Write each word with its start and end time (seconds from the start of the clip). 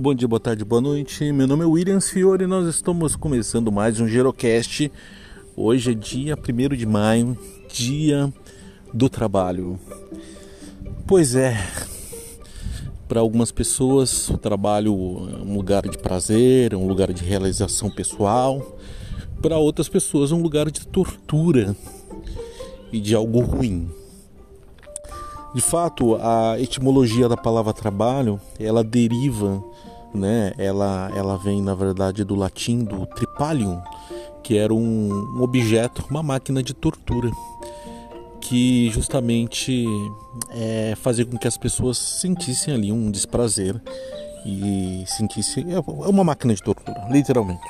Bom 0.00 0.14
dia, 0.14 0.28
boa 0.28 0.38
tarde, 0.38 0.64
boa 0.64 0.80
noite. 0.80 1.32
Meu 1.32 1.48
nome 1.48 1.64
é 1.64 1.66
William 1.66 2.00
Fiore 2.00 2.44
e 2.44 2.46
nós 2.46 2.68
estamos 2.68 3.16
começando 3.16 3.72
mais 3.72 3.98
um 3.98 4.06
Gerocast. 4.06 4.92
Hoje 5.56 5.90
é 5.90 5.94
dia 5.94 6.36
1 6.36 6.76
de 6.76 6.86
maio, 6.86 7.36
dia 7.68 8.32
do 8.94 9.08
trabalho. 9.08 9.76
Pois 11.04 11.34
é, 11.34 11.56
para 13.08 13.18
algumas 13.18 13.50
pessoas 13.50 14.30
o 14.30 14.38
trabalho 14.38 14.92
é 15.32 15.42
um 15.42 15.56
lugar 15.56 15.82
de 15.82 15.98
prazer, 15.98 16.74
é 16.74 16.76
um 16.76 16.86
lugar 16.86 17.12
de 17.12 17.24
realização 17.24 17.90
pessoal. 17.90 18.78
Para 19.42 19.58
outras 19.58 19.88
pessoas 19.88 20.30
é 20.30 20.34
um 20.36 20.42
lugar 20.42 20.70
de 20.70 20.86
tortura 20.86 21.74
e 22.92 23.00
de 23.00 23.16
algo 23.16 23.40
ruim. 23.40 23.90
De 25.54 25.62
fato, 25.62 26.16
a 26.16 26.60
etimologia 26.60 27.28
da 27.28 27.36
palavra 27.36 27.72
trabalho, 27.72 28.38
ela 28.60 28.84
deriva, 28.84 29.62
né? 30.12 30.52
Ela, 30.58 31.10
ela 31.16 31.36
vem 31.38 31.62
na 31.62 31.74
verdade 31.74 32.22
do 32.22 32.34
latim 32.34 32.84
do 32.84 33.06
tripalium, 33.06 33.80
que 34.42 34.56
era 34.56 34.72
um, 34.74 35.42
objeto, 35.42 36.04
uma 36.10 36.22
máquina 36.22 36.62
de 36.62 36.74
tortura, 36.74 37.30
que 38.40 38.90
justamente 38.90 39.86
é, 40.50 40.94
fazia 40.96 41.24
com 41.24 41.38
que 41.38 41.48
as 41.48 41.56
pessoas 41.56 41.98
sentissem 41.98 42.74
ali 42.74 42.92
um 42.92 43.10
desprazer 43.10 43.80
e 44.44 45.04
sentissem 45.06 45.72
é, 45.72 45.76
é 45.76 46.08
uma 46.08 46.24
máquina 46.24 46.54
de 46.54 46.62
tortura, 46.62 47.08
literalmente. 47.10 47.66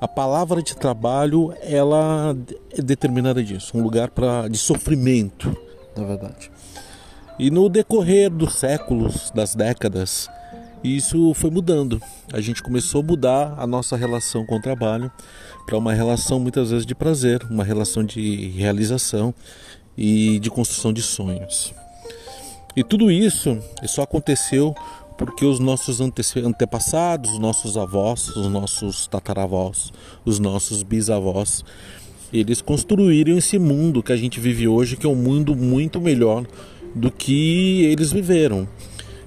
A 0.00 0.08
palavra 0.08 0.62
de 0.62 0.76
trabalho 0.76 1.54
ela 1.62 2.36
é 2.76 2.82
determinada 2.82 3.42
disso, 3.42 3.76
um 3.76 3.82
lugar 3.82 4.10
para 4.10 4.48
de 4.48 4.58
sofrimento, 4.58 5.56
na 5.96 6.04
verdade. 6.04 6.50
E 7.38 7.50
no 7.50 7.68
decorrer 7.68 8.30
dos 8.30 8.54
séculos, 8.54 9.30
das 9.32 9.56
décadas, 9.56 10.30
isso 10.84 11.34
foi 11.34 11.50
mudando. 11.50 12.00
A 12.32 12.40
gente 12.40 12.62
começou 12.62 13.00
a 13.00 13.04
mudar 13.04 13.54
a 13.58 13.66
nossa 13.66 13.96
relação 13.96 14.46
com 14.46 14.56
o 14.56 14.60
trabalho 14.60 15.10
para 15.66 15.76
uma 15.76 15.92
relação 15.92 16.38
muitas 16.38 16.70
vezes 16.70 16.86
de 16.86 16.94
prazer, 16.94 17.42
uma 17.50 17.64
relação 17.64 18.04
de 18.04 18.50
realização 18.50 19.34
e 19.96 20.38
de 20.38 20.48
construção 20.48 20.92
de 20.92 21.02
sonhos. 21.02 21.74
E 22.76 22.84
tudo 22.84 23.10
isso 23.10 23.58
só 23.86 24.02
aconteceu 24.02 24.74
porque 25.16 25.44
os 25.44 25.58
nossos 25.58 26.00
antepassados, 26.00 27.32
os 27.32 27.38
nossos 27.38 27.76
avós, 27.76 28.28
os 28.28 28.48
nossos 28.48 29.06
tataravós, 29.06 29.92
os 30.24 30.38
nossos 30.38 30.82
bisavós, 30.82 31.64
eles 32.32 32.60
construíram 32.60 33.38
esse 33.38 33.58
mundo 33.58 34.02
que 34.02 34.12
a 34.12 34.16
gente 34.16 34.40
vive 34.40 34.66
hoje, 34.66 34.96
que 34.96 35.06
é 35.06 35.08
um 35.08 35.14
mundo 35.14 35.54
muito 35.54 36.00
melhor 36.00 36.44
do 36.94 37.10
que 37.10 37.84
eles 37.84 38.12
viveram. 38.12 38.68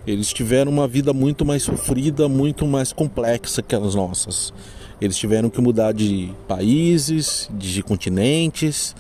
Eles 0.06 0.32
tiveram 0.32 0.72
uma 0.72 0.88
vida 0.88 1.12
muito 1.12 1.46
mais 1.46 1.64
sofrida, 1.64 2.30
muito 2.30 2.66
mais 2.66 2.94
complexa 2.94 3.62
que 3.62 3.76
as 3.76 3.94
nossas. 3.94 4.54
Eles 5.02 5.18
tiveram 5.18 5.50
que 5.50 5.60
mudar 5.60 5.92
de 5.92 6.32
países, 6.48 7.50
de 7.54 7.84
continentes, 7.84 8.96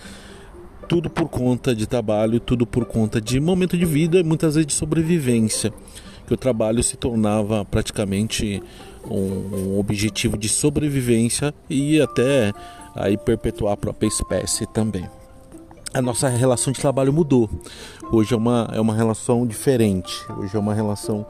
tudo 0.87 1.09
por 1.09 1.29
conta 1.29 1.73
de 1.73 1.87
trabalho, 1.87 2.39
tudo 2.39 2.67
por 2.67 2.85
conta 2.85 3.21
de 3.21 3.39
momento 3.39 3.77
de 3.77 3.85
vida 3.85 4.19
e 4.19 4.23
muitas 4.23 4.55
vezes 4.55 4.67
de 4.67 4.73
sobrevivência. 4.73 5.73
Que 6.27 6.33
o 6.33 6.37
trabalho 6.37 6.83
se 6.83 6.97
tornava 6.97 7.63
praticamente 7.63 8.61
um, 9.09 9.79
objetivo 9.79 10.37
de 10.37 10.49
sobrevivência 10.49 11.53
e 11.69 12.01
até 12.01 12.53
aí 12.93 13.17
perpetuar 13.17 13.73
a 13.73 13.77
própria 13.77 14.07
espécie 14.07 14.65
também 14.67 15.07
a 15.93 16.01
nossa 16.01 16.27
relação 16.27 16.73
de 16.73 16.79
trabalho 16.79 17.13
mudou. 17.13 17.49
Hoje 18.11 18.33
é 18.33 18.37
uma, 18.37 18.69
é 18.73 18.79
uma 18.79 18.95
relação 18.95 19.45
diferente, 19.45 20.13
hoje 20.37 20.55
é 20.55 20.59
uma 20.59 20.73
relação 20.73 21.25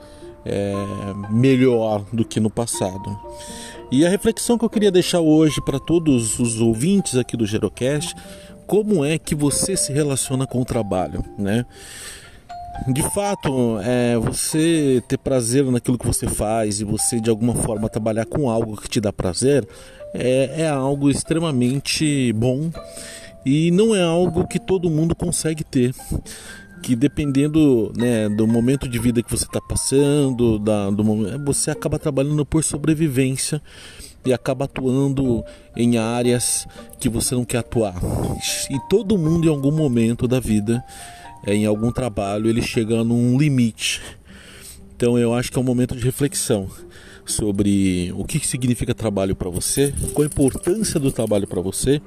é, 0.46 0.74
melhor 1.30 2.04
do 2.12 2.26
que 2.26 2.40
no 2.40 2.50
passado. 2.50 3.18
E 3.92 4.06
a 4.06 4.10
reflexão 4.10 4.58
que 4.58 4.66
eu 4.66 4.70
queria 4.70 4.92
deixar 4.92 5.20
hoje 5.20 5.62
para 5.62 5.80
todos 5.80 6.40
os 6.40 6.60
ouvintes 6.60 7.16
aqui 7.16 7.38
do 7.38 7.46
Gerocast, 7.46 8.14
como 8.66 9.04
é 9.06 9.18
que 9.18 9.34
você 9.34 9.78
se 9.78 9.94
relaciona 9.94 10.46
com 10.46 10.62
o 10.62 10.66
trabalho, 10.66 11.24
né? 11.38 11.66
De 12.88 13.02
fato, 13.02 13.80
é, 13.82 14.18
você 14.18 15.02
ter 15.08 15.18
prazer 15.18 15.64
naquilo 15.66 15.98
que 15.98 16.06
você 16.06 16.28
faz 16.28 16.80
e 16.80 16.84
você 16.84 17.20
de 17.20 17.30
alguma 17.30 17.56
forma 17.56 17.90
trabalhar 17.90 18.26
com 18.26 18.50
algo 18.50 18.80
que 18.80 18.88
te 18.88 19.02
dá 19.02 19.12
prazer 19.12 19.68
é, 20.14 20.62
é 20.62 20.68
algo 20.68 21.10
extremamente 21.10 22.32
bom 22.34 22.70
e 23.46 23.72
não 23.72 23.96
é 23.96 24.04
algo 24.04 24.48
que 24.48 24.60
todo 24.60 24.90
mundo 24.90 25.16
consegue 25.16 25.64
ter 25.64 25.94
que 26.82 26.96
dependendo 26.96 27.92
né, 27.98 28.30
do 28.30 28.48
momento 28.48 28.88
de 28.88 29.00
vida 29.00 29.22
que 29.22 29.30
você 29.30 29.46
está 29.46 29.60
passando, 29.60 30.60
da, 30.60 30.90
do 30.90 31.04
momento, 31.04 31.44
você 31.44 31.72
acaba 31.72 31.98
trabalhando 31.98 32.46
por 32.46 32.64
sobrevivência 32.64 33.62
e 34.26 34.34
acaba 34.34 34.66
atuando 34.66 35.44
em 35.76 35.98
áreas 35.98 36.68
que 37.00 37.10
você 37.10 37.36
não 37.36 37.46
quer 37.46 37.60
atuar. 37.60 37.96
E 38.70 38.80
todo 38.90 39.18
mundo 39.18 39.48
em 39.48 39.50
algum 39.50 39.72
momento 39.72 40.28
da 40.28 40.40
vida, 40.40 40.84
é, 41.46 41.54
em 41.54 41.66
algum 41.66 41.92
trabalho, 41.92 42.50
ele 42.50 42.62
chega 42.62 43.04
num 43.04 43.38
limite. 43.38 44.02
Então 44.96 45.18
eu 45.18 45.34
acho 45.34 45.52
que 45.52 45.58
é 45.58 45.62
um 45.62 45.66
momento 45.66 45.96
de 45.96 46.04
reflexão 46.04 46.70
sobre 47.26 48.14
o 48.16 48.24
que 48.24 48.40
significa 48.46 48.94
trabalho 48.94 49.36
para 49.36 49.50
você, 49.50 49.94
qual 50.14 50.24
a 50.24 50.28
importância 50.28 51.00
do 51.00 51.12
trabalho 51.12 51.46
para 51.46 51.62
você 51.62 52.02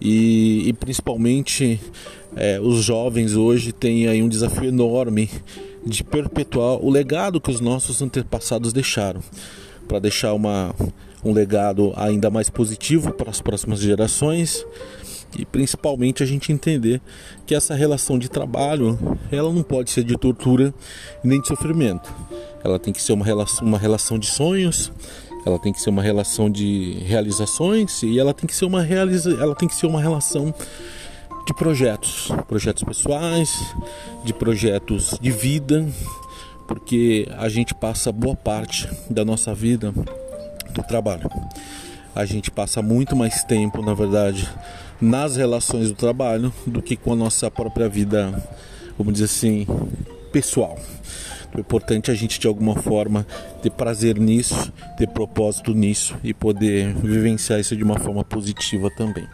e, 0.00 0.68
e 0.68 0.72
principalmente 0.72 1.80
é, 2.36 2.60
os 2.60 2.82
jovens 2.82 3.34
hoje 3.34 3.72
têm 3.72 4.08
aí 4.08 4.22
um 4.22 4.28
desafio 4.28 4.68
enorme 4.68 5.28
de 5.84 6.04
perpetuar 6.04 6.76
o 6.84 6.90
legado 6.90 7.40
que 7.40 7.50
os 7.50 7.60
nossos 7.60 8.00
antepassados 8.02 8.72
deixaram, 8.72 9.20
para 9.88 9.98
deixar 9.98 10.34
uma, 10.34 10.74
um 11.24 11.32
legado 11.32 11.92
ainda 11.96 12.30
mais 12.30 12.48
positivo 12.48 13.12
para 13.12 13.30
as 13.30 13.40
próximas 13.40 13.80
gerações 13.80 14.64
e 15.38 15.44
principalmente 15.44 16.22
a 16.22 16.26
gente 16.26 16.52
entender 16.52 17.00
que 17.46 17.54
essa 17.54 17.74
relação 17.74 18.18
de 18.18 18.28
trabalho 18.28 18.98
ela 19.30 19.52
não 19.52 19.62
pode 19.62 19.90
ser 19.90 20.04
de 20.04 20.16
tortura 20.16 20.74
nem 21.22 21.40
de 21.40 21.48
sofrimento. 21.48 22.12
Ela 22.64 22.78
tem 22.78 22.92
que 22.92 23.00
ser 23.00 23.12
uma 23.12 23.24
relação, 23.24 23.66
uma 23.66 23.78
relação 23.78 24.18
de 24.18 24.26
sonhos 24.26 24.92
ela 25.44 25.58
tem 25.58 25.72
que 25.72 25.80
ser 25.80 25.90
uma 25.90 26.02
relação 26.02 26.50
de 26.50 26.98
realizações 27.06 28.02
e 28.02 28.18
ela 28.18 28.34
tem 28.34 28.46
que 28.46 28.54
ser 28.54 28.64
uma 28.64 28.82
realiza, 28.82 29.32
ela 29.40 29.54
tem 29.54 29.68
que 29.68 29.74
ser 29.74 29.86
uma 29.86 30.00
relação 30.00 30.54
de 31.46 31.54
projetos, 31.54 32.30
projetos 32.46 32.82
pessoais, 32.82 33.74
de 34.24 34.32
projetos 34.32 35.18
de 35.20 35.30
vida, 35.30 35.86
porque 36.66 37.26
a 37.38 37.48
gente 37.48 37.74
passa 37.74 38.12
boa 38.12 38.36
parte 38.36 38.88
da 39.08 39.24
nossa 39.24 39.54
vida 39.54 39.92
do 40.72 40.82
trabalho. 40.82 41.28
A 42.14 42.24
gente 42.24 42.50
passa 42.50 42.82
muito 42.82 43.16
mais 43.16 43.42
tempo, 43.44 43.82
na 43.82 43.94
verdade, 43.94 44.48
nas 45.00 45.36
relações 45.36 45.88
do 45.88 45.94
trabalho 45.94 46.52
do 46.66 46.82
que 46.82 46.96
com 46.96 47.12
a 47.12 47.16
nossa 47.16 47.50
própria 47.50 47.88
vida, 47.88 48.30
vamos 48.96 49.14
dizer 49.14 49.24
assim, 49.24 49.66
pessoal. 50.30 50.78
O 51.54 51.60
importante 51.60 52.10
é 52.10 52.14
a 52.14 52.16
gente 52.16 52.38
de 52.38 52.46
alguma 52.46 52.76
forma 52.76 53.26
ter 53.62 53.70
prazer 53.70 54.18
nisso, 54.18 54.72
ter 54.96 55.08
propósito 55.08 55.74
nisso 55.74 56.16
e 56.22 56.32
poder 56.32 56.94
vivenciar 56.94 57.58
isso 57.58 57.76
de 57.76 57.82
uma 57.82 57.98
forma 57.98 58.24
positiva 58.24 58.90
também. 58.96 59.26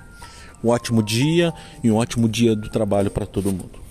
Um 0.64 0.68
ótimo 0.68 1.02
dia 1.02 1.52
e 1.84 1.90
um 1.90 1.96
ótimo 1.96 2.28
dia 2.28 2.56
do 2.56 2.68
trabalho 2.70 3.10
para 3.10 3.26
todo 3.26 3.52
mundo. 3.52 3.85